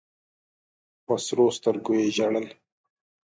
[1.05, 2.47] په سرو سترګو یې ژړل.